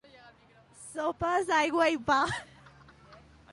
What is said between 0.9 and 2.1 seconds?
Sopes, aigua i